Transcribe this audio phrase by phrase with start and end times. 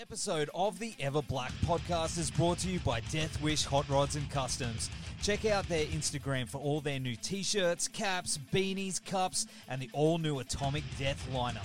[0.00, 4.16] episode of the Ever Black podcast is brought to you by Death Wish Hot Rods
[4.16, 4.90] and Customs.
[5.22, 9.88] Check out their Instagram for all their new t shirts, caps, beanies, cups, and the
[9.92, 11.62] all new Atomic Death lineup.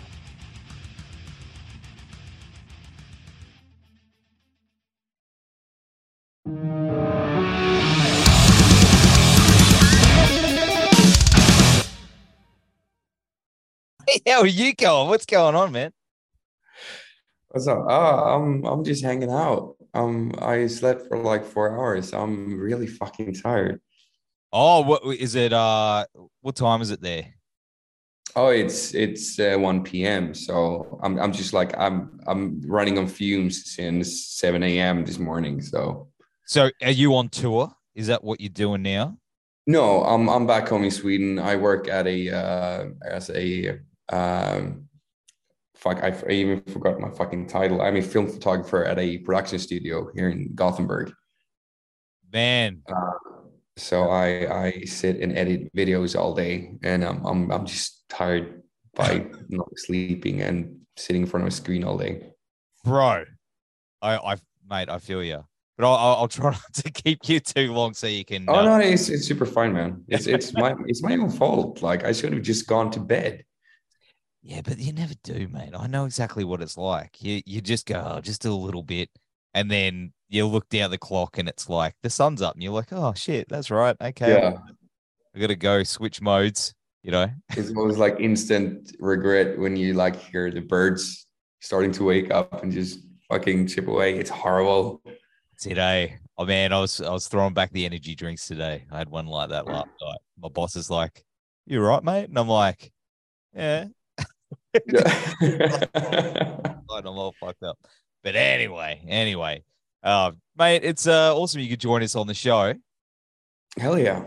[14.08, 15.10] Hey, how are you going?
[15.10, 15.94] What's going on, man?
[17.50, 17.86] What's up?
[17.90, 19.76] Oh, I'm I'm just hanging out.
[19.94, 22.14] Um, I slept for like four hours.
[22.14, 23.82] I'm really fucking tired.
[24.52, 25.54] Oh, what is it?
[25.54, 26.06] Uh,
[26.42, 27.34] what time is it there?
[28.36, 30.34] Oh, it's it's uh, 1 p.m.
[30.34, 35.04] So I'm I'm just like I'm I'm running on fumes since 7 a.m.
[35.04, 35.62] this morning.
[35.62, 36.10] So
[36.46, 37.72] So, are you on tour?
[37.96, 39.18] Is that what you're doing now?
[39.68, 41.40] no, I'm I'm back home in Sweden.
[41.40, 44.89] I work at a uh, as a um,
[45.80, 46.04] fuck.
[46.04, 47.82] I, I even forgot my fucking title.
[47.82, 51.14] I'm a film photographer at a production studio here in Gothenburg.
[52.32, 52.84] Man,
[53.78, 58.62] So I I sit and edit videos all day, and I'm I'm I'm just tired
[58.94, 62.34] by not sleeping and sitting in front of a screen all day.
[62.84, 63.24] bro,
[64.02, 64.36] I, I,
[64.70, 65.44] mate, I feel you.
[65.78, 68.46] But I'll, I'll, I'll try not to keep you too long so you can.
[68.50, 70.04] Oh uh, no, it's it's super fine, man.
[70.10, 71.82] It's it's my it's my own fault.
[71.82, 73.46] Like I should have just gone to bed.
[74.50, 75.74] Yeah, but you never do, mate.
[75.78, 77.22] I know exactly what it's like.
[77.22, 79.08] You you just go, oh, just a little bit,
[79.54, 82.74] and then you look down the clock and it's like the sun's up, and you're
[82.74, 83.96] like, oh shit, that's right.
[84.02, 84.54] Okay, Yeah,
[85.36, 86.74] I gotta go switch modes.
[87.04, 91.28] You know, it's always like instant regret when you like hear the birds
[91.60, 94.18] starting to wake up and just fucking chip away.
[94.18, 95.04] It's horrible.
[95.60, 96.18] today.
[96.40, 98.88] Oh man, I was I was throwing back the energy drinks today.
[98.90, 100.18] I had one like that last night.
[100.42, 101.24] My boss is like,
[101.68, 102.92] you're right, mate?" And I'm like,
[103.54, 103.86] "Yeah."
[104.86, 106.60] Yeah.
[106.92, 107.78] I'm all fucked up.
[108.24, 109.64] But anyway, anyway,
[110.04, 112.74] uh, mate, it's uh awesome you could join us on the show,
[113.78, 114.24] Hell yeah.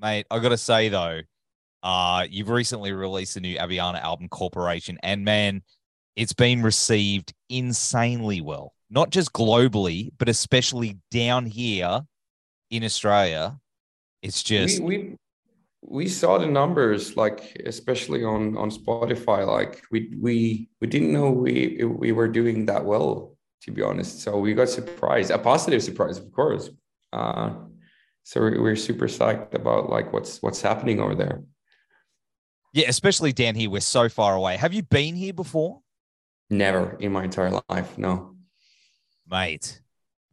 [0.00, 0.26] mate.
[0.30, 1.20] I gotta say though,
[1.82, 5.62] uh, you've recently released a new Aviana album, Corporation, and man,
[6.16, 8.72] it's been received insanely well.
[8.90, 12.02] Not just globally, but especially down here
[12.70, 13.58] in Australia.
[14.22, 15.16] It's just we, we
[15.82, 21.30] we saw the numbers like especially on on spotify like we we we didn't know
[21.30, 25.82] we we were doing that well to be honest so we got surprised a positive
[25.82, 26.70] surprise of course
[27.12, 27.54] uh
[28.22, 31.42] so we're, we're super psyched about like what's what's happening over there
[32.74, 33.68] Yeah, especially down here.
[33.70, 34.56] We're so far away.
[34.56, 35.80] Have you been here before,
[36.50, 38.36] never in my entire life no
[39.28, 39.80] mate?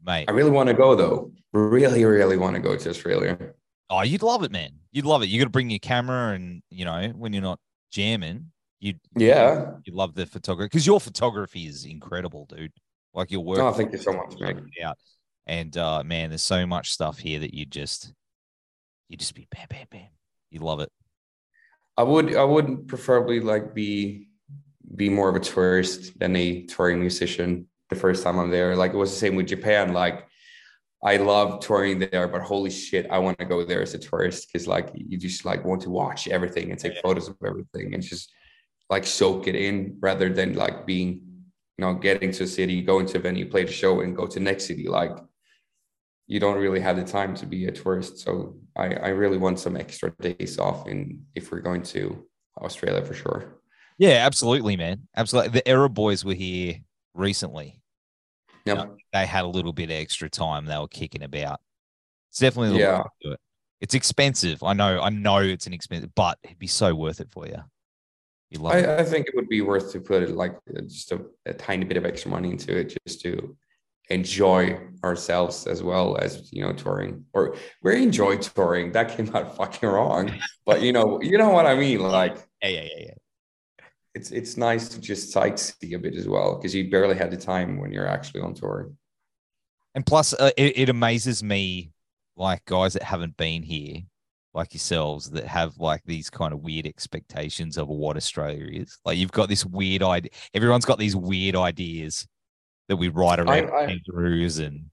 [0.06, 3.53] Mate, i really want to go though really really want to go to australia
[3.90, 4.72] oh, you'd love it, man.
[4.97, 5.30] You'd love it.
[5.30, 7.59] You got to bring your camera, and you know when you're not
[7.91, 8.47] jamming,
[8.80, 12.72] you yeah you love the photography because your photography is incredible, dude.
[13.13, 13.59] Like your work.
[13.59, 14.97] oh thank you so much man out.
[15.46, 18.12] And uh, man, there's so much stuff here that you just
[19.08, 20.08] you just be bam, bam, bam.
[20.50, 20.90] You love it.
[21.96, 24.29] I would I would preferably like be
[24.96, 28.75] be more of a tourist than a touring musician the first time I'm there.
[28.75, 29.94] Like it was the same with Japan.
[29.94, 30.27] Like
[31.03, 34.47] I love touring there, but holy shit, I want to go there as a tourist
[34.47, 37.02] because like you just like want to watch everything and take Yeah.
[37.03, 38.31] photos of everything and just
[38.90, 41.22] like soak it in rather than like being
[41.78, 44.25] you know getting to a city, going to a venue, play the show, and go
[44.28, 44.88] to next city.
[44.88, 45.16] Like
[46.25, 48.18] you don't really have the time to be a tourist.
[48.19, 52.25] So I, I really want some extra days off in if we're going to
[52.58, 53.62] Australia for sure.
[53.97, 55.08] Yeah, absolutely, man.
[55.16, 55.52] Absolutely.
[55.52, 56.79] The Erra Boys were here
[57.14, 57.81] recently.
[58.67, 58.97] Yep.
[59.13, 60.66] They had a little bit of extra time.
[60.66, 61.59] They were kicking about.
[62.29, 62.97] It's definitely Yeah.
[62.97, 63.39] way to do it.
[63.81, 64.63] It's expensive.
[64.63, 65.01] I know.
[65.01, 67.57] I know it's an expensive, but it'd be so worth it for you.
[68.50, 68.88] You love it.
[68.88, 71.85] I, I think it would be worth to put like uh, just a, a tiny
[71.85, 73.55] bit of extra money into it just to
[74.09, 79.57] enjoy ourselves as well as you know touring or we enjoy touring that came out
[79.57, 80.31] fucking wrong
[80.66, 83.13] but you know you know what i mean like Yeah, yeah, yeah, yeah.
[84.17, 87.38] It's it's nice to just sightsee a bit as well because you barely had the
[87.38, 88.90] time when you're actually on tour
[89.96, 91.91] And plus, uh, it, it amazes me,
[92.35, 93.96] like guys that haven't been here,
[94.53, 98.99] like yourselves, that have like these kind of weird expectations of what Australia is.
[99.05, 100.31] Like you've got this weird idea.
[100.53, 102.28] Everyone's got these weird ideas
[102.90, 104.85] that we write around I- kangaroos and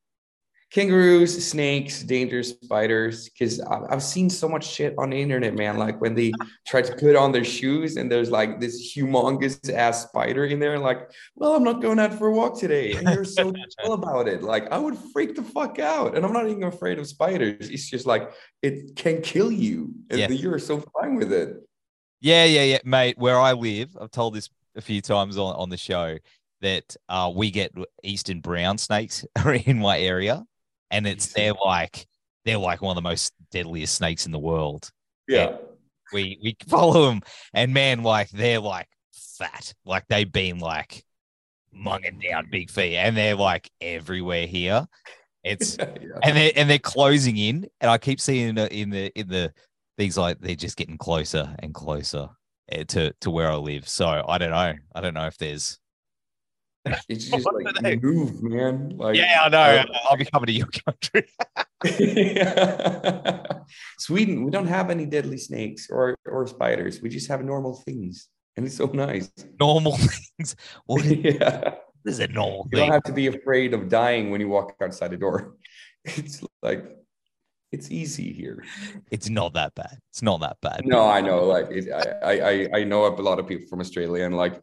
[0.75, 3.29] kangaroos, snakes, dangerous spiders.
[3.29, 5.79] Because I've seen so much shit on the internet, man.
[5.79, 6.33] Like when they
[6.67, 10.79] try to put on their shoes and there's like this humongous ass spider in there.
[10.81, 14.27] Like, well, I'm not going out for a walk today, and you're so chill about
[14.27, 14.43] it.
[14.43, 17.71] Like, I would freak the fuck out, and I'm not even afraid of spiders.
[17.71, 20.29] It's just like it can kill you, and Yeah.
[20.29, 21.57] you're so fine with it.
[22.21, 23.17] Yeah, yeah, yeah, mate.
[23.17, 26.19] Where I live, I've told this a few times on, on the show.
[26.61, 27.71] that uh, we get
[28.03, 29.27] eastern brown snakes
[29.67, 30.43] in my area,
[30.91, 32.07] and it's they're like
[32.45, 34.91] they're like one of the most deadliest snakes in the world.
[35.27, 35.57] Yeah.
[36.13, 37.23] We we follow them,
[37.53, 38.89] and man, like they're like
[39.39, 41.05] fat, like they've been like
[41.75, 44.87] munging down big feet, and they're like everywhere here.
[45.43, 45.87] It's yeah.
[46.23, 49.29] and they and they're closing in, and I keep seeing in the in the, in
[49.29, 49.53] the
[49.97, 52.29] things like they're just getting closer and closer
[52.71, 53.89] eh, to to where I live.
[53.89, 54.75] So I don't know.
[54.95, 55.79] I don't know if there's.
[57.09, 58.97] It's just What like move, man.
[58.97, 59.59] Like Yeah, I know.
[59.59, 61.25] uh, I'll be coming to your country.
[63.99, 67.01] Sweden, we don't have any deadly snakes or or spiders.
[67.03, 69.31] We just have normal things, and it's so nice.
[69.61, 70.57] normal things.
[70.87, 71.61] What is, yeah.
[71.71, 74.75] what is a normal You don't have to be afraid of dying when you walk
[74.83, 75.57] outside the door.
[76.05, 76.85] It's like
[77.73, 78.63] it's easy here.
[79.11, 79.99] It's not that bad.
[80.11, 80.83] It's not that bad.
[80.85, 81.45] No, I know.
[81.45, 81.89] Like it,
[82.23, 84.61] I, I- I know a lot of people from Australia, and like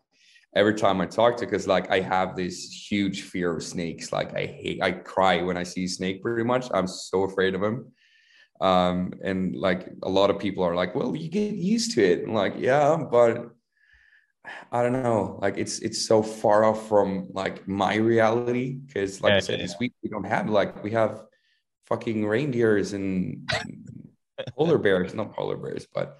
[0.56, 4.12] every time I talk to, because like I have this huge fear of snakes.
[4.12, 6.21] Like I hate, I cry when I see a snake.
[6.21, 7.92] Pretty much, I'm so afraid of them.
[8.62, 12.24] Um, and like a lot of people are like, "Well, you get used to it."
[12.27, 13.51] I'm like, yeah, but
[14.71, 15.38] I don't know.
[15.42, 19.59] Like it's it's so far off from like my reality because, like Yeah, I said,
[19.59, 21.24] yeah, this week we don't have like we have
[21.88, 23.50] fucking reindeers and
[24.57, 26.19] polar bears, not polar bears, but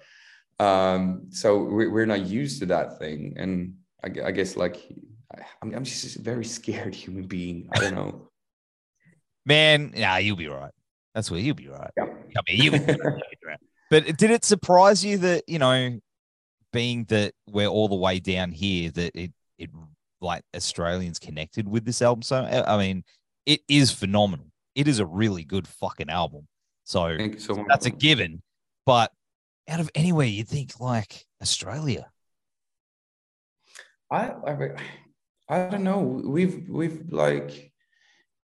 [0.60, 3.34] um, so we- we're not used to that thing.
[3.36, 4.76] And I, I guess like
[5.34, 7.68] I- I'm, I'm just a very scared human being.
[7.74, 8.28] I don't know.
[9.46, 10.70] Man, nah, you'll be right.
[11.14, 11.90] That's where you'll be right.
[11.96, 12.04] Yeah.
[12.04, 12.96] I mean, you'll be
[13.44, 13.58] right.
[13.90, 15.98] But did it surprise you that, you know,
[16.72, 19.70] being that we're all the way down here, that it, it
[20.20, 22.22] like Australians connected with this album?
[22.22, 23.04] So, I I mean,
[23.44, 24.46] it is phenomenal.
[24.74, 26.46] It is a really good fucking album.
[26.84, 27.66] So Thank you so much.
[27.68, 28.42] that's a given.
[28.86, 29.12] But
[29.68, 32.11] out of anywhere, you'd think like Australia.
[34.12, 34.68] I, I
[35.48, 36.00] I don't know.
[36.00, 37.72] We've we've like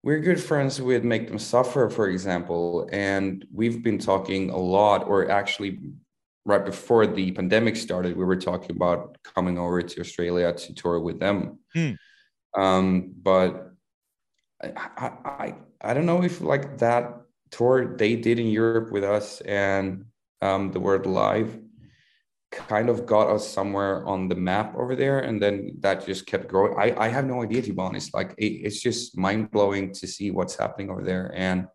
[0.02, 5.06] we're good friends with Make Them Suffer, for example, and we've been talking a lot,
[5.06, 5.80] or actually
[6.44, 11.00] right before the pandemic started, we were talking about coming over to Australia to tour
[11.00, 11.58] with them.
[11.72, 11.92] Hmm.
[12.54, 13.72] Um, but
[14.62, 19.04] I, I I I don't know if like that tour they did in Europe with
[19.04, 20.04] us and
[20.42, 21.58] um, the word live
[22.68, 26.48] kind of got us somewhere on the map over there and then that just kept
[26.48, 26.74] growing.
[26.78, 28.14] I, I have no idea to be honest.
[28.14, 31.66] Like it, it's just mind-blowing to see what's happening over there and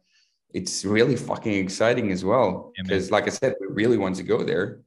[0.53, 4.23] it's really fucking exciting as well Yeah, because like i said we really want to
[4.23, 4.81] go there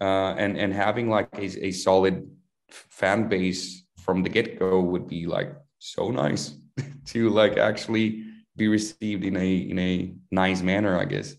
[0.00, 2.26] uh, and and having like a, a solid
[2.70, 6.54] fan base from the get-go would be like so nice
[7.06, 8.24] to like actually
[8.56, 11.34] be received in a in a nice manner i guess.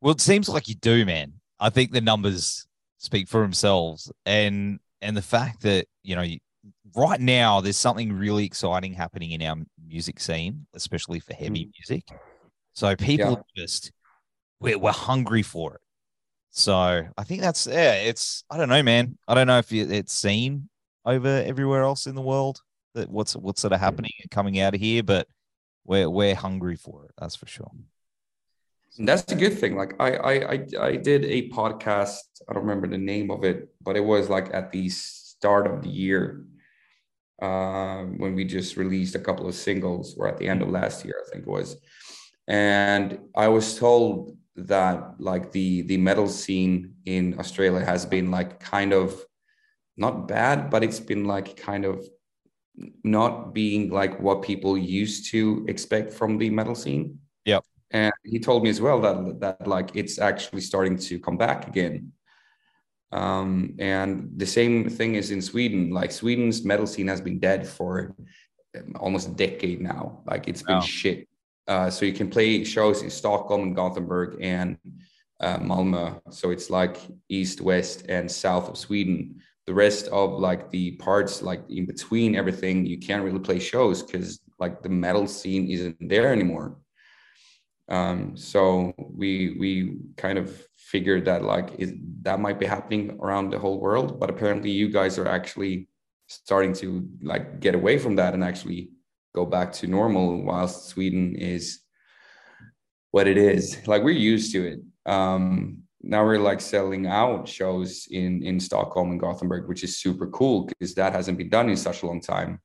[0.00, 1.32] Well, it seems like you do, man.
[1.58, 2.66] I think the numbers
[3.04, 6.24] speak for themselves, and and the fact that you know
[6.96, 9.56] right now there's something really exciting happening in our
[9.86, 11.72] music scene, especially for heavy mm.
[11.78, 12.04] music.
[12.72, 13.62] So people Yeah.
[13.62, 13.92] just
[14.60, 15.80] we're we're hungry for it.
[16.50, 16.74] So
[17.18, 17.94] I think that's yeah.
[17.94, 19.18] It's I don't know, man.
[19.28, 20.68] I don't know if it's seen
[21.04, 22.60] over everywhere else in the world
[22.94, 25.28] that what's what's sort of happening and coming out of here, but
[25.84, 27.10] we're we're hungry for it.
[27.18, 27.70] That's for sure.
[28.98, 29.76] And that's a good thing.
[29.76, 32.18] Like I, I, I, I did a podcast.
[32.48, 35.82] I don't remember the name of it, but it was like at the start of
[35.82, 36.44] the year
[37.42, 41.04] um, when we just released a couple of singles, or at the end of last
[41.04, 41.76] year, I think it was.
[42.46, 48.60] And I was told that like the the metal scene in Australia has been like
[48.60, 49.24] kind of
[49.96, 52.06] not bad, but it's been like kind of
[53.02, 57.18] not being like what people used to expect from the metal scene
[57.94, 61.68] and he told me as well that that like it's actually starting to come back
[61.68, 62.12] again.
[63.12, 65.90] Um, and the same thing is in sweden.
[65.90, 68.16] Like sweden's metal scene has been dead for
[68.76, 70.24] um, almost a decade now.
[70.26, 70.80] Like it's been Wow.
[70.80, 71.28] shit.
[71.68, 74.76] Uh, so you can play shows in stockholm and gothenburg and
[75.40, 76.20] uh, malmö.
[76.30, 76.96] So it's like
[77.28, 79.40] east west and south of sweden.
[79.66, 84.02] The rest of like the parts like in between everything you can't really play shows
[84.02, 86.76] because like the metal scene isn't there anymore
[87.88, 93.50] um, so we we kind of figured that like is, that might be happening around
[93.50, 95.88] the whole world but apparently you guys are actually
[96.28, 98.90] starting to like get away from that and actually
[99.34, 101.80] go back to normal whilst sweden is
[103.10, 103.86] what it is.
[103.86, 104.80] Like we're used to it.
[105.06, 110.26] Um now we're like selling out shows in in stockholm and gothenburg which is super
[110.28, 112.60] cool because that hasn't been done in such a long time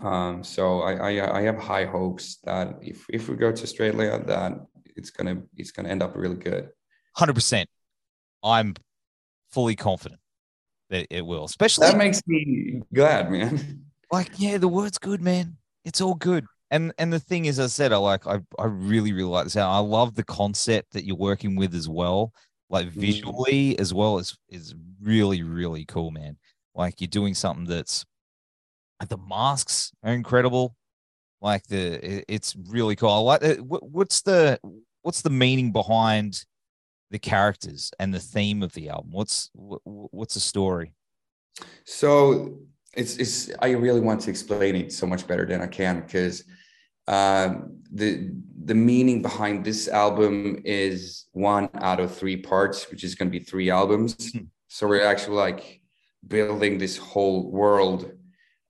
[0.00, 4.22] um, so I, I I have high hopes that if if we go to Australia,
[4.26, 4.52] that
[4.96, 6.70] it's gonna it's gonna end up really good.
[7.16, 7.68] Hundred percent.
[8.42, 8.74] I'm
[9.50, 10.20] fully confident
[10.90, 13.84] that it will, especially That makes me glad, man.
[14.10, 15.56] like yeah, the word's good, man.
[15.84, 16.46] It's all good.
[16.70, 19.56] And and the thing is, I said, I like I I really really like this.
[19.56, 22.32] I love the concept that you're working with as well.
[22.70, 23.00] Like Mm.
[23.00, 26.38] visually as well is is really really cool, man.
[26.74, 28.04] Like you're doing something that's
[29.08, 30.76] the masks are incredible.
[31.40, 33.10] Like the it- it's really cool.
[33.10, 33.60] I like it.
[33.64, 34.58] What- What's the
[35.02, 36.44] what's the meaning behind
[37.10, 39.10] the characters and the theme of the album?
[39.12, 40.94] What's what, what's the story?
[41.84, 42.58] So
[42.94, 46.44] it's it's I really want to explain it so much better than I can because
[47.08, 48.30] um, the
[48.64, 53.38] the meaning behind this album is one out of three parts, which is going to
[53.38, 54.30] be three albums.
[54.32, 54.44] Hmm.
[54.68, 55.80] So we're actually like
[56.26, 58.11] building this whole world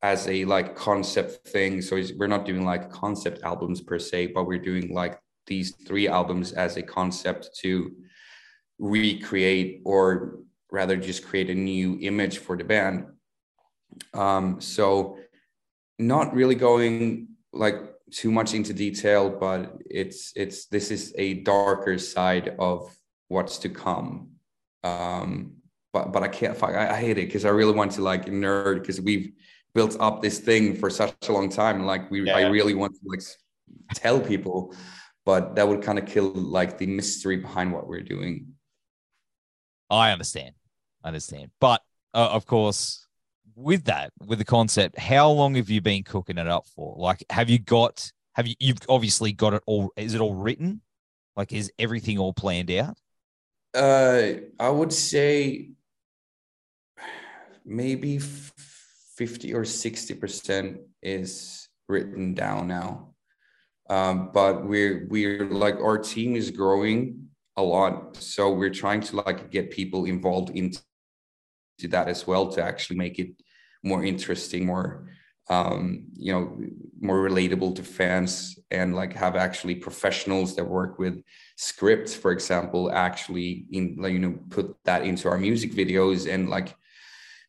[0.03, 1.81] as a like concept thing.
[1.81, 6.09] So we're not doing like concept albums per se, but we're doing like these three
[6.09, 7.93] albums as a concept to
[8.79, 10.41] recreate or
[10.71, 13.07] rather just create a new image for the band.
[14.15, 15.19] Um, so
[15.99, 17.77] not really going like
[18.11, 22.95] too much into detail, but it's it's this is a darker side of
[23.29, 24.31] what's to come.
[24.83, 25.55] Um,
[25.93, 28.27] but but I can't fuck, I, I hate it because I really want to like
[28.27, 29.33] nerd because we've
[29.75, 31.85] built up this thing for such a long time.
[31.85, 33.23] Like we I really want to like
[33.95, 34.75] tell people,
[35.25, 38.55] but that would kind of kill like the mystery behind what we're doing.
[39.91, 40.55] I understand.
[41.05, 41.51] I understand.
[41.61, 41.83] But
[42.15, 43.07] uh, of course,
[43.55, 46.95] with that, with the concept, how long have you been cooking it up for?
[46.99, 50.81] Like, have you got, have you, you've obviously got it all, is it all written?
[51.37, 52.97] Like, is everything all planned out?
[53.75, 55.71] Uh, I would say
[57.65, 58.53] maybe f-
[59.17, 63.15] 50 or 60% is written down now.
[63.91, 68.17] Um, but we're we're like our team is growing a lot.
[68.17, 70.81] So we're trying to like get people involved into
[71.89, 73.31] that as well to actually make it
[73.83, 75.09] more interesting, more
[75.51, 76.57] um, you know,
[77.01, 81.21] more relatable to fans and like have actually professionals that work with
[81.57, 86.49] scripts, for example, actually in like you know put that into our music videos and
[86.49, 86.75] like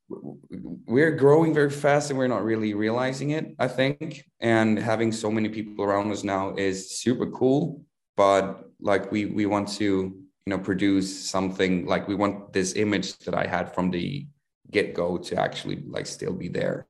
[0.09, 5.31] we're growing very fast and we're not really realizing it i think and having so
[5.31, 7.83] many people around us now is super cool
[8.17, 13.17] but like we we want to you know produce something like we want this image
[13.19, 14.27] that i had from the
[14.71, 16.85] get-go to actually like still be there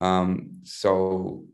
[0.00, 1.44] um so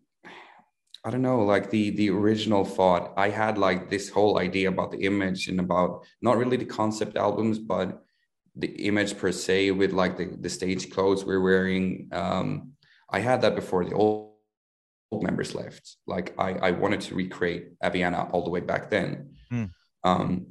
[1.02, 3.14] I don't know, like the the original thought.
[3.16, 7.16] I had like this whole idea about the image and about not really the concept
[7.16, 8.04] albums, but
[8.56, 12.08] the image per se with like the, the stage clothes we're wearing.
[12.12, 12.72] Um,
[13.10, 14.32] I had that before the old,
[15.10, 15.96] old members left.
[16.06, 19.34] Like I, I wanted to recreate Aviana all the way back then.
[19.50, 19.64] Hmm.
[20.04, 20.46] Um,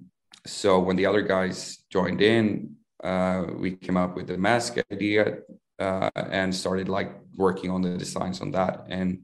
[0.45, 5.39] so when the other guys joined in, uh, we came up with the mask idea
[5.79, 8.85] uh, and started like working on the designs on that.
[8.89, 9.23] And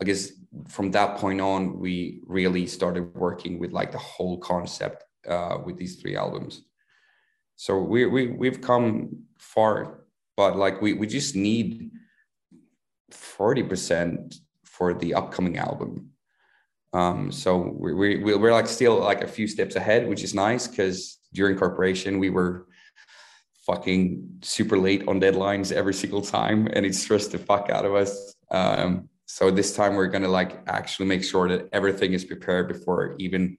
[0.00, 0.30] I guess
[0.68, 5.76] from that point on, we really started working with like the whole concept uh, with
[5.76, 6.62] these three albums.
[7.56, 10.04] So we we we've come far,
[10.36, 11.90] but like we we just need
[13.10, 16.10] forty percent for the upcoming album.
[16.92, 20.66] Um, so we we- we're like still like a few steps ahead, which is nice
[20.68, 22.66] because during corporation we were
[23.66, 27.94] fucking super late on deadlines every single time, and it stressed the fuck out of
[27.94, 28.34] us.
[28.50, 33.16] Um, so this time we're gonna like actually make sure that everything is prepared before
[33.18, 33.56] even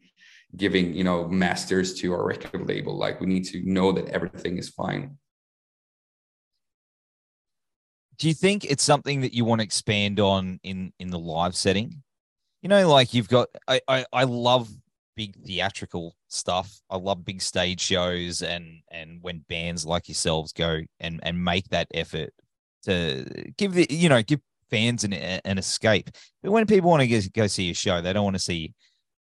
[0.55, 2.97] giving you know masters to our record label.
[2.97, 5.17] Like we need to know that everything is fine.
[8.17, 11.55] Do you think it's something that you want to expand on in in the live
[11.55, 12.03] setting?
[12.61, 14.69] You know, like you've got I I, I love
[15.15, 16.79] big theatrical stuff.
[16.89, 21.67] I love big stage shows and and when bands like yourselves go and and make
[21.69, 22.29] that effort
[22.83, 23.25] to
[23.57, 24.39] give the you know give
[24.69, 26.09] fans an an escape.
[26.41, 28.73] But when people want to go, go see a show, they don't want to see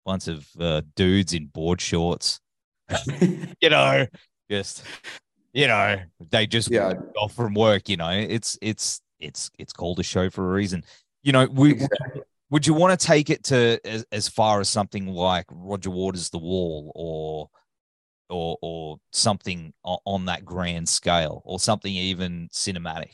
[0.05, 2.39] bunch of uh, dudes in board shorts.
[3.61, 4.05] you know,
[4.49, 4.83] just
[5.53, 5.97] you know,
[6.31, 6.93] they just Yeah.
[7.17, 7.89] off from work.
[7.89, 10.83] You know, it's it's it's it's called a show for a reason.
[11.23, 12.21] You know, we Exactly.
[12.51, 16.29] would you want to take it to as, as far as something like Roger Waters'
[16.29, 17.49] The Wall or
[18.29, 23.13] or or something on that grand scale or something even cinematic?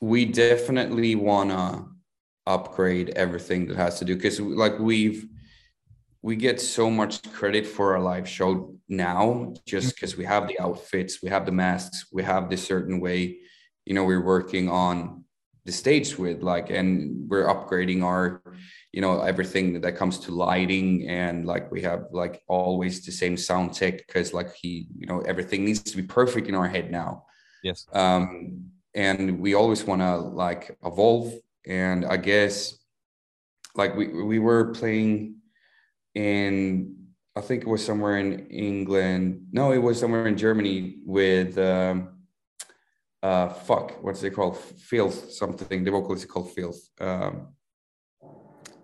[0.00, 1.84] we definitely want to
[2.46, 5.26] upgrade everything that has to do because like we've
[6.22, 10.58] we get so much credit for our live show now just because we have the
[10.60, 13.38] outfits we have the masks we have this certain way
[13.86, 15.24] you know we're working on
[15.64, 18.42] the stage with like and we're upgrading our
[18.92, 23.36] you know everything that comes to lighting and like we have like always the same
[23.36, 26.90] sound tech because like he you know everything needs to be perfect in our head
[26.90, 27.24] now
[27.62, 27.86] Yes.
[27.92, 31.32] um and we always want to like evolve.
[31.66, 32.78] And I guess
[33.74, 35.36] like we we were playing
[36.18, 36.96] in
[37.36, 39.46] I think it was somewhere in England.
[39.52, 41.96] No, it was somewhere in Germany with um,
[43.22, 44.56] uh fuck, what's it called?
[44.58, 45.84] Filth something.
[45.84, 46.80] The vocalist is called Filth.
[47.00, 47.54] Um,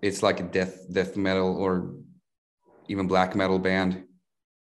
[0.01, 1.95] it's like a death death metal or
[2.87, 4.05] even black metal band.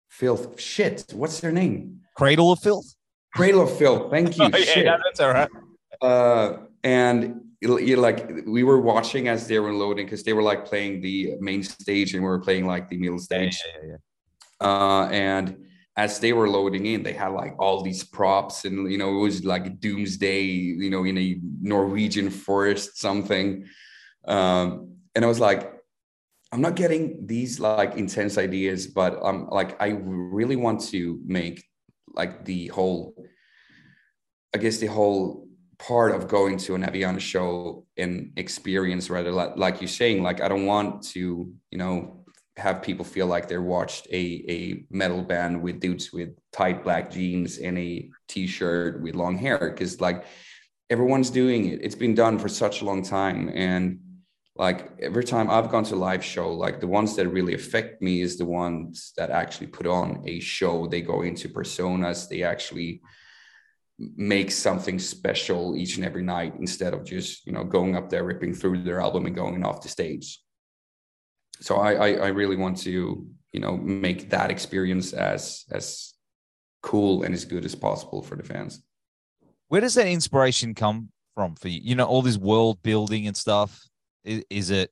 [0.10, 0.60] Filth.
[0.60, 1.06] Shit.
[1.14, 2.02] What's their name?
[2.16, 2.96] Cradle of Filth.
[3.36, 4.12] Cradle of Filth.
[4.12, 4.50] Thank you.
[4.54, 4.86] Oh, yeah, Shit.
[5.06, 5.50] that's all right.
[6.02, 11.02] Uh, and like we were watching as they were loading because they were like playing
[11.02, 13.62] the main stage and we were playing like the middle Yeah, stage.
[13.84, 13.98] yeah, yeah.
[14.62, 15.66] Uh, and
[15.98, 19.20] as they were loading in, they had like all these props, and you know, it
[19.20, 23.66] was like doomsday, you know, in a Norwegian forest, something.
[24.26, 25.74] Um, and I was like,
[26.54, 31.66] I'm not getting these like intense ideas, but I'm like, I really want to make
[32.14, 33.14] like the whole,
[34.56, 35.49] I guess the whole
[35.80, 40.42] part of going to an Aviana show and experience rather like, like you're saying, like,
[40.42, 42.20] I don't want to, you know,
[42.58, 47.10] have people feel like they're watched a, a metal band with dudes with tight black
[47.10, 50.26] jeans and a t-shirt with long hair because like
[50.90, 51.80] everyone's doing it.
[51.82, 54.00] It's been done for such a long time and
[54.56, 58.02] like every time i've gone to a live show like the ones that really affect
[58.02, 60.86] me is the ones that actually put on a show.
[60.86, 62.28] They go into personas.
[62.28, 63.02] They actually
[64.16, 68.24] make something special each and every night instead of just you know going up there
[68.24, 70.40] ripping through their album and going off the stage
[71.60, 76.14] so I, I I really want to you know make that experience as as
[76.82, 78.82] cool and as good as possible for the fans.
[79.68, 81.82] Where does that inspiration come from for you?
[81.84, 83.88] You know, all this world building and stuff.
[84.24, 84.92] Is, is it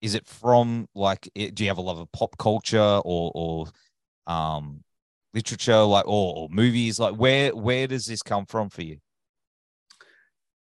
[0.00, 1.28] is it from like?
[1.34, 3.66] Do you have a love of pop culture or or
[4.26, 4.82] um
[5.34, 6.98] literature, like or, or movies?
[6.98, 8.98] Like where where does this come from for you?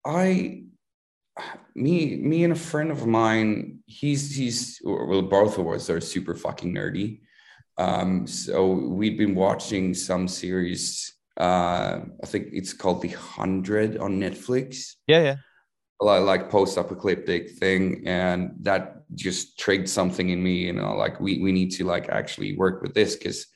[0.04, 0.64] I
[1.74, 6.34] me me and a friend of mine he's he's well both of us are super
[6.34, 7.20] fucking nerdy
[7.78, 14.20] um so we've been watching some series uh i think it's called the hundred on
[14.20, 15.36] netflix Yeah, yeah.
[16.00, 21.40] like, like post-apocalyptic thing and that just triggered something in me you know like we
[21.40, 23.46] we need to like actually work with this because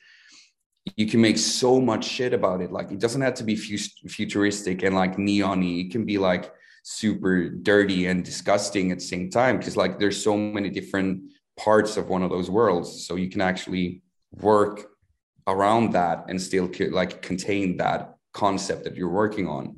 [0.95, 2.71] you can make so much shit about it.
[2.71, 5.85] Like it doesn't have to be futuristic and like neon-y.
[5.85, 10.23] It can be like super dirty and disgusting at the same time because like there's
[10.23, 11.23] so many different
[11.57, 13.07] parts of one of those worlds.
[13.07, 14.85] So you can actually work
[15.47, 19.77] around that and still like contain that concept that you're working on.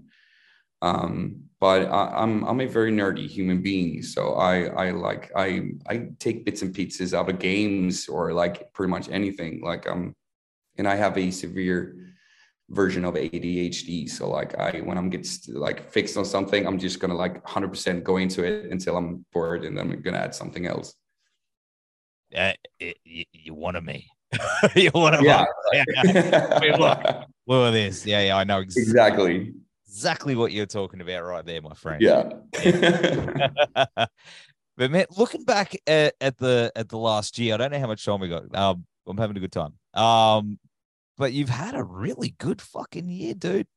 [0.81, 5.71] Um but I, i'm i'm a very nerdy human being so i i like i
[5.87, 9.61] i take bits and pieces out of games or like pretty much anything.
[9.63, 10.13] Like um
[10.77, 12.07] and i have a severe
[12.69, 14.09] version of ADHD.
[14.09, 18.03] So like I when I'm gets like fixed on something, I'm just gonna like 100%
[18.03, 20.93] go into it until I'm bored, and then I'm gonna add something else.
[22.35, 24.09] Uh, it, you, you wanted me.
[24.75, 25.45] you wanted Yeah.
[25.71, 25.83] me.
[25.93, 26.59] Yeah.
[26.59, 26.99] Wait, look.
[27.47, 28.05] Look at this.
[28.05, 28.35] Yeah, yeah.
[28.35, 29.53] I know ex- exactly.
[29.87, 32.01] exactly what you're talking about right there, my friend.
[32.01, 32.33] Yeah.
[34.75, 37.87] but man, looking back at, at the at the last year, I don't know how
[37.87, 38.53] much time we got.
[38.53, 39.73] Um, I'm having a good time.
[39.93, 40.59] Um,
[41.17, 43.67] but you've had a really good fucking year, dude.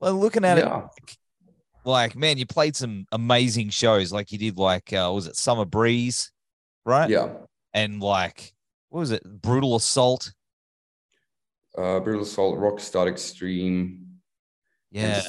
[0.00, 0.86] Well, looking at yeah.
[1.06, 1.16] it,
[1.84, 4.12] like man, you played some amazing shows.
[4.12, 6.32] Like you did, like uh, was it Summer Breeze,
[6.84, 7.08] right?
[7.08, 7.28] Yeah.
[7.72, 8.52] And like,
[8.88, 9.22] what was it?
[9.24, 10.32] Brutal Assault.
[11.76, 14.06] Uh, Brutal Assault, Rockstadt Extreme.
[14.90, 15.22] Yeah.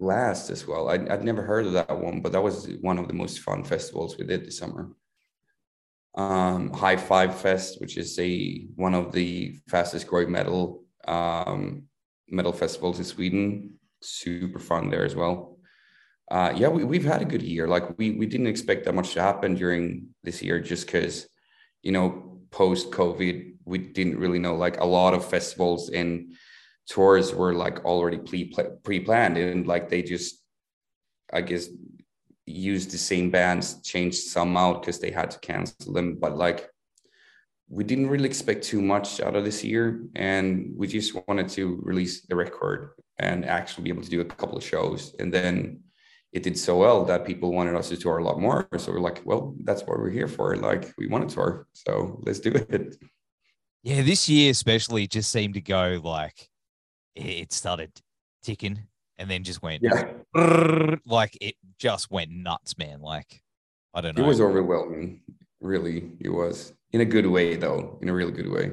[0.00, 0.88] Blast as well.
[0.88, 3.64] I, I'd never heard of that one, but that was one of the most fun
[3.64, 4.90] festivals we did this summer.
[6.14, 11.84] Um, High Five Fest, which is a one of the fastest growing metal um,
[12.28, 13.74] metal festivals in Sweden.
[14.00, 15.58] Super fun there as well.
[16.30, 17.68] Uh, yeah, we, we've had a good year.
[17.68, 21.26] Like we we didn't expect that much to happen during this year, just because
[21.82, 24.54] you know post COVID, we didn't really know.
[24.54, 26.34] Like a lot of festivals and
[26.88, 30.42] tours were like already pre pre planned, and like they just,
[31.32, 31.68] I guess,
[32.46, 36.16] used the same bands, changed some out because they had to cancel them.
[36.20, 36.68] But like,
[37.74, 41.80] we didn't really expect too much out of this year, and we just wanted to
[41.82, 45.80] release the record and actually be able to do a couple of shows, and then
[46.32, 48.68] it did so well that people wanted us to tour a lot more.
[48.78, 50.56] So we're like, well, that's what we're here for.
[50.56, 52.96] Like, we want to tour, so let's do it.
[53.82, 56.48] Yeah, this year especially just seemed to go like
[57.14, 57.90] it started
[58.42, 58.84] ticking
[59.18, 63.00] and then just went Yeah, like it just went nuts, man.
[63.00, 63.42] Like
[63.92, 64.24] I don't know.
[64.24, 65.20] it was overwhelming.
[65.60, 68.70] Really, it was in a good way, though, in a really good way.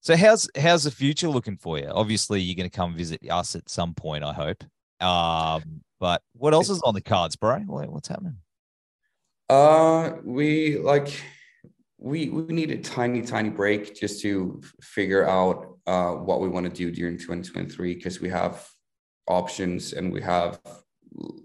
[0.00, 1.88] so how's how's the future looking for you?
[1.88, 4.22] Obviously, you're going to come visit us at some point.
[4.22, 4.62] I hope.
[5.00, 7.58] Um, but what else is on the cards, bro?
[7.66, 8.36] What's happening?
[9.50, 11.20] Uh, we like
[11.98, 16.64] we we need a tiny tiny break just to figure out uh what we want
[16.64, 18.64] to do during 2023 because we have
[19.26, 20.60] options and we have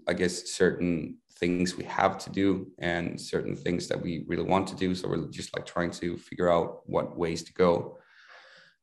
[0.06, 4.68] I guess certain things we have to do and certain things that we really want
[4.68, 4.94] to do.
[4.94, 7.98] So we're just like trying to figure out what ways to go.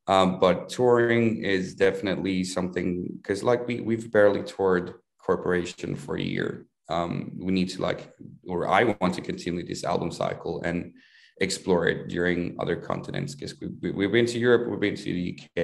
[0.08, 4.96] Um, but touring is definitely something because like we we've barely toured
[5.28, 6.66] corporation for a year.
[6.90, 8.14] Um, we need to like,
[8.48, 10.94] or I want to continue this album cycle and
[11.42, 15.40] explore it during other continents because we, have been to Europe, we've been to the
[15.40, 15.58] UK.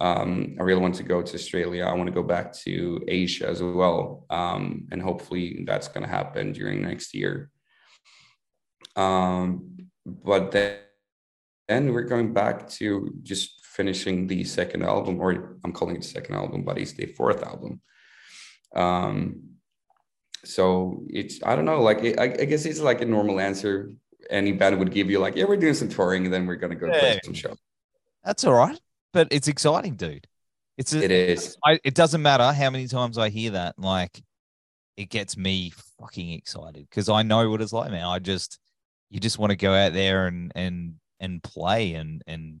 [0.00, 1.84] Um, I really want to go to Australia.
[1.84, 4.24] I want to go back to Asia as well.
[4.30, 7.50] Um, and hopefully that's going to happen during next year.
[8.96, 10.78] Um, but then,
[11.68, 16.08] then we're going back to just finishing the second album, or I'm calling it the
[16.08, 17.80] second album, but it's the fourth album.
[18.74, 19.42] Um,
[20.44, 23.92] so it's I don't know, like I, I guess it's like a normal answer
[24.30, 26.74] any band would give you, like, yeah, we're doing some touring, and then we're gonna
[26.74, 26.98] go yeah.
[26.98, 27.54] play some show.
[28.24, 28.78] That's all right,
[29.12, 30.26] but it's exciting, dude.
[30.78, 31.56] It's a, it is.
[31.64, 34.22] I, it doesn't matter how many times I hear that, like,
[34.96, 38.04] it gets me fucking excited because I know what it's like, man.
[38.04, 38.58] I just
[39.10, 42.60] you just want to go out there and and and play and and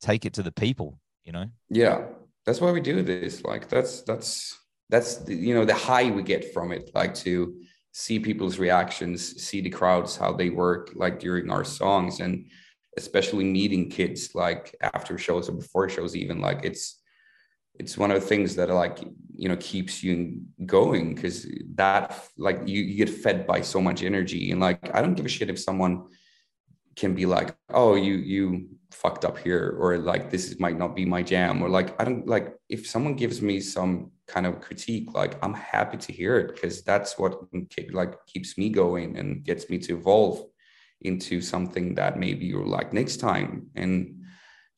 [0.00, 1.46] take it to the people, you know.
[1.68, 2.06] Yeah,
[2.46, 3.44] that's why we do this.
[3.44, 4.60] Like, that's that's
[4.90, 7.54] that's the, you know the high we get from it like to
[7.92, 12.46] see people's reactions see the crowds how they work like during our songs and
[13.00, 17.00] especially meeting kids like after shows or before shows even like it's
[17.80, 18.98] it's one of the things that like
[19.42, 20.14] you know keeps you
[20.66, 22.04] going because that
[22.36, 24.50] like you, you get fed by so much energy.
[24.50, 25.94] And like i don't give a shit if someone
[26.96, 31.06] can be like oh you you fucked up here or like this might not be
[31.06, 35.06] my jam or like i don't like if someone gives me some kind of critique
[35.14, 37.32] like i'm happy to hear it because that's what
[37.92, 40.44] like keeps me going and gets me to evolve
[41.02, 44.16] into something that maybe you're like next time and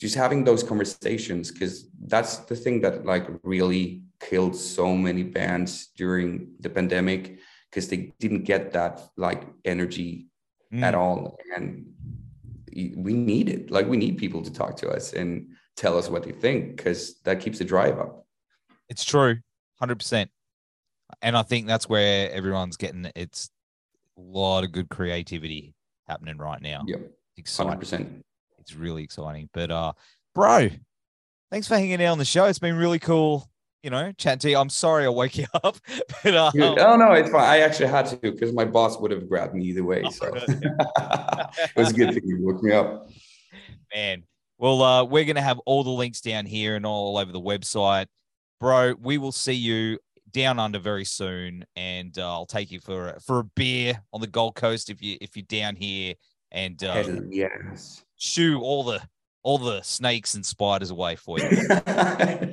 [0.00, 5.88] just having those conversations because that's the thing that like really killed so many bands
[5.96, 7.38] during the pandemic
[7.70, 10.26] because they didn't get that like energy
[10.72, 10.82] mm.
[10.82, 11.86] at all and
[12.96, 16.22] we need it like we need people to talk to us and tell us what
[16.22, 18.22] they think because that keeps the drive up
[18.92, 19.38] it's true,
[19.78, 20.30] hundred percent.
[21.22, 23.10] And I think that's where everyone's getting.
[23.16, 23.48] It's
[24.18, 25.74] a lot of good creativity
[26.08, 26.84] happening right now.
[26.86, 27.10] Yep,
[27.56, 28.24] hundred percent.
[28.58, 29.48] It's really exciting.
[29.52, 29.92] But uh,
[30.34, 30.68] bro,
[31.50, 32.46] thanks for hanging out on the show.
[32.46, 33.48] It's been really cool.
[33.82, 34.58] You know, chat to you.
[34.58, 35.76] I'm sorry I woke you up,
[36.22, 37.42] but uh, oh no, it's fine.
[37.42, 40.04] I actually had to because my boss would have grabbed me either way.
[40.12, 43.08] So it was a good thing you woke me up.
[43.92, 44.22] Man,
[44.58, 48.06] well, uh, we're gonna have all the links down here and all over the website
[48.62, 48.94] bro.
[48.98, 49.98] We will see you
[50.32, 54.20] down under very soon, and uh, I'll take you for a, for a beer on
[54.20, 56.14] the Gold Coast if you if you're down here,
[56.50, 59.00] and uh, yes, shoo all the
[59.42, 61.48] all the snakes and spiders away for you.
[61.70, 62.46] yeah,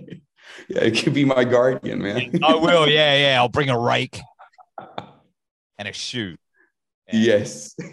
[0.67, 2.39] it could be my guardian, man.
[2.43, 2.87] I will.
[2.87, 3.39] Yeah, yeah.
[3.39, 4.19] I'll bring a rake
[5.77, 6.35] and a shoe.
[7.11, 7.75] Yes.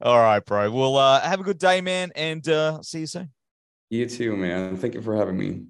[0.00, 0.70] all right, bro.
[0.70, 3.30] Well, uh, have a good day, man, and uh, see you soon.
[3.88, 4.76] You too, man.
[4.76, 5.62] Thank you for having me.